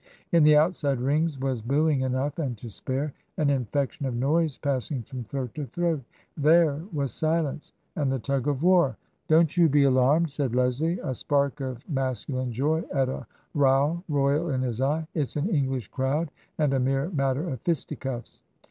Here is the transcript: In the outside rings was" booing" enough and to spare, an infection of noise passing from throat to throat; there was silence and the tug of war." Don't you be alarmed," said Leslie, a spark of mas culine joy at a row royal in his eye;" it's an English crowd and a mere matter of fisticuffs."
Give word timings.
In 0.31 0.41
the 0.41 0.57
outside 0.57 0.99
rings 0.99 1.39
was" 1.39 1.61
booing" 1.71 2.01
enough 2.01 2.39
and 2.39 2.57
to 2.57 2.71
spare, 2.71 3.13
an 3.37 3.51
infection 3.51 4.07
of 4.07 4.15
noise 4.15 4.57
passing 4.57 5.03
from 5.03 5.23
throat 5.25 5.53
to 5.53 5.67
throat; 5.67 6.01
there 6.35 6.81
was 6.91 7.11
silence 7.13 7.71
and 7.95 8.11
the 8.11 8.17
tug 8.17 8.47
of 8.47 8.63
war." 8.63 8.97
Don't 9.27 9.55
you 9.55 9.69
be 9.69 9.83
alarmed," 9.83 10.31
said 10.31 10.55
Leslie, 10.55 10.97
a 11.03 11.13
spark 11.13 11.59
of 11.61 11.87
mas 11.87 12.25
culine 12.25 12.49
joy 12.49 12.81
at 12.91 13.09
a 13.09 13.27
row 13.53 14.01
royal 14.09 14.49
in 14.49 14.63
his 14.63 14.81
eye;" 14.81 15.05
it's 15.13 15.35
an 15.35 15.47
English 15.49 15.89
crowd 15.89 16.31
and 16.57 16.73
a 16.73 16.79
mere 16.79 17.11
matter 17.11 17.47
of 17.47 17.61
fisticuffs." 17.61 18.41